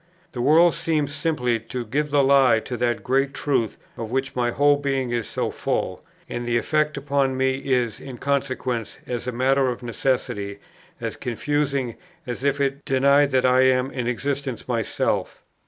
[0.31, 4.49] The world seems simply to give the lie to that great truth, of which my
[4.49, 9.31] whole being is so full; and the effect upon me is, in consequence, as a
[9.31, 10.57] matter of necessity,
[10.99, 15.43] as confusing as if it denied that I am in existence myself.